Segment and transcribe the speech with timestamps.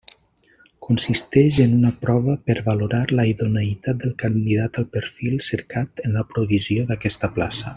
[0.85, 6.25] Consisteix en una prova per valorar la idoneïtat del candidat al perfil cercat en la
[6.33, 7.69] provisió d'aquesta plaça.